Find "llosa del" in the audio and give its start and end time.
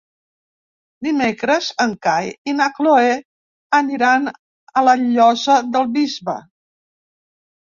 5.05-5.89